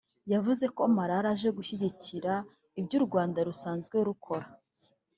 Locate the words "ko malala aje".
0.75-1.49